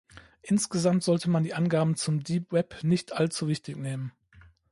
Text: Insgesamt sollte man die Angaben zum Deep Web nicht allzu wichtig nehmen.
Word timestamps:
Insgesamt 0.41 1.03
sollte 1.03 1.29
man 1.29 1.43
die 1.43 1.53
Angaben 1.53 1.95
zum 1.95 2.23
Deep 2.23 2.51
Web 2.51 2.79
nicht 2.83 3.13
allzu 3.13 3.47
wichtig 3.47 3.77
nehmen. 3.77 4.11